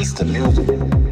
It's 0.00 0.14
the 0.14 0.24
music. 0.24 1.09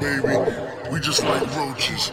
baby. 0.00 0.36
We 0.90 1.00
just 1.00 1.22
like 1.24 1.56
roaches. 1.56 2.10